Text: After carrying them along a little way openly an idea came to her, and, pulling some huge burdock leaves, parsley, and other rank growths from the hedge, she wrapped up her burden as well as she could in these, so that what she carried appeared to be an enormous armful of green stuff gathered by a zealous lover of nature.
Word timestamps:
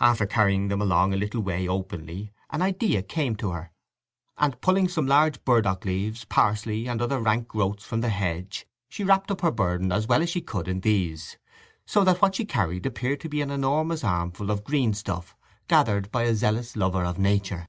After 0.00 0.26
carrying 0.26 0.68
them 0.68 0.82
along 0.82 1.14
a 1.14 1.16
little 1.16 1.40
way 1.40 1.66
openly 1.66 2.30
an 2.50 2.60
idea 2.60 3.02
came 3.02 3.34
to 3.36 3.52
her, 3.52 3.72
and, 4.36 4.60
pulling 4.60 4.86
some 4.86 5.06
huge 5.08 5.42
burdock 5.46 5.86
leaves, 5.86 6.26
parsley, 6.26 6.86
and 6.86 7.00
other 7.00 7.18
rank 7.18 7.48
growths 7.48 7.82
from 7.86 8.02
the 8.02 8.10
hedge, 8.10 8.66
she 8.90 9.02
wrapped 9.02 9.30
up 9.30 9.40
her 9.40 9.50
burden 9.50 9.90
as 9.90 10.06
well 10.06 10.20
as 10.20 10.28
she 10.28 10.42
could 10.42 10.68
in 10.68 10.80
these, 10.80 11.38
so 11.86 12.04
that 12.04 12.20
what 12.20 12.34
she 12.34 12.44
carried 12.44 12.84
appeared 12.84 13.20
to 13.20 13.30
be 13.30 13.40
an 13.40 13.50
enormous 13.50 14.04
armful 14.04 14.50
of 14.50 14.62
green 14.62 14.92
stuff 14.92 15.34
gathered 15.68 16.10
by 16.12 16.24
a 16.24 16.34
zealous 16.34 16.76
lover 16.76 17.06
of 17.06 17.18
nature. 17.18 17.66